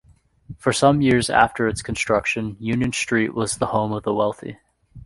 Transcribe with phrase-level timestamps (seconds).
[0.57, 4.57] For some years after its construction, Union Street was the home of the wealthy.